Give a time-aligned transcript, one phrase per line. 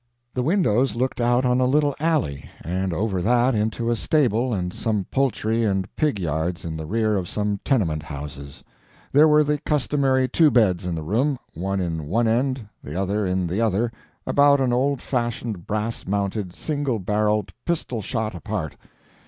[0.33, 4.73] The windows looked out on a little alley, and over that into a stable and
[4.73, 8.63] some poultry and pig yards in the rear of some tenement houses.
[9.11, 13.27] There were the customary two beds in the room, one in one end, the other
[13.27, 13.91] in the other,
[14.25, 18.77] about an old fashioned brass mounted, single barreled pistol shot apart.